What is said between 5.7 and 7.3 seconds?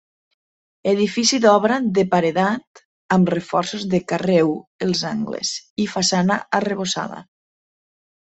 i façana arrebossada.